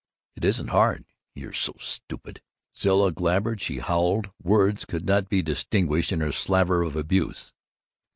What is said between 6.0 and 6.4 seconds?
in her